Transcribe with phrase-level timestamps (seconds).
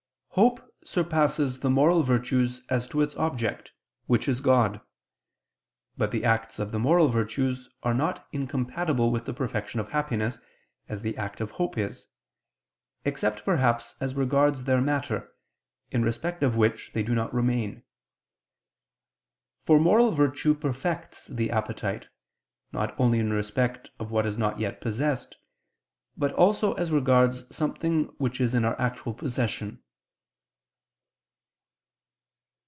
[0.35, 3.73] 1: Hope surpasses the moral virtues as to its object,
[4.07, 4.79] which is God.
[5.97, 10.39] But the acts of the moral virtues are not incompatible with the perfection of happiness,
[10.87, 12.07] as the act of hope is;
[13.03, 15.35] except perhaps, as regards their matter,
[15.91, 17.83] in respect of which they do not remain.
[19.65, 22.07] For moral virtue perfects the appetite,
[22.71, 25.35] not only in respect of what is not yet possessed,
[26.15, 29.83] but also as regards something which is in our actual possession.